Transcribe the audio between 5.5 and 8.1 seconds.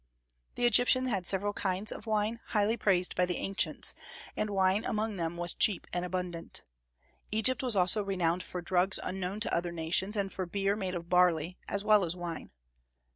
cheap and abundant. Egypt was also